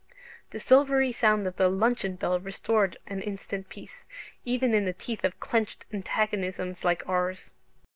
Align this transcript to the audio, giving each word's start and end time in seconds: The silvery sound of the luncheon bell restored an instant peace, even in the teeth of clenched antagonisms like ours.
The 0.49 0.59
silvery 0.59 1.11
sound 1.11 1.45
of 1.45 1.57
the 1.57 1.69
luncheon 1.69 2.15
bell 2.15 2.39
restored 2.39 2.97
an 3.05 3.21
instant 3.21 3.69
peace, 3.69 4.07
even 4.43 4.73
in 4.73 4.85
the 4.85 4.93
teeth 4.93 5.23
of 5.23 5.39
clenched 5.39 5.85
antagonisms 5.93 6.83
like 6.83 7.07
ours. 7.07 7.51